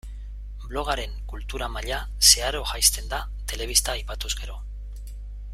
[0.69, 1.99] Blogaren kultura maila
[2.31, 4.61] zeharo jaisten da telebista aipatuz gero.